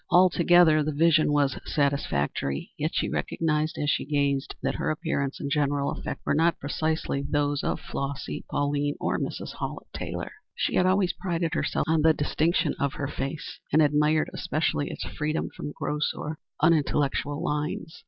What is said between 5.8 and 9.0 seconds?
effect were not precisely those of Flossy, Pauline,